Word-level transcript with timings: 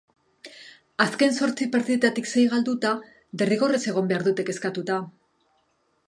Azken 1.03 1.33
zortzi 1.41 1.67
partidetatik 1.75 2.29
sei 2.31 2.45
galduta 2.53 2.93
derrigorrez 3.41 3.81
egon 3.91 4.09
behar 4.13 4.25
dute 4.29 4.47
kezkatuta. 4.49 4.97